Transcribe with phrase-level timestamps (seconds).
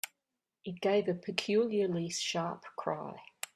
[0.65, 3.21] It gave a peculiarly sharp cry.